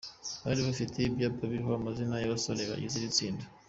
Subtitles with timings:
[0.43, 3.43] Bari bafite ibyapa biriho amazina y'abasore bagize iri tsinda.